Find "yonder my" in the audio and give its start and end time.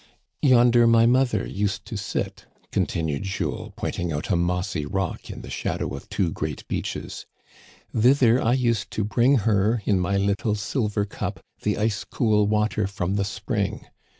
0.41-1.05